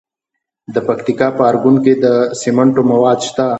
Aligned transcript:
د 0.73 0.75
پکتیکا 0.87 1.27
په 1.37 1.41
ارګون 1.49 1.75
کې 1.83 1.93
د 2.03 2.05
سمنټو 2.41 2.81
مواد 2.91 3.19
شته. 3.27 3.45